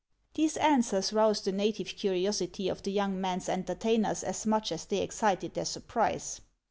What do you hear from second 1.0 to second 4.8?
roused the native curiosity of the young man's entertainers as much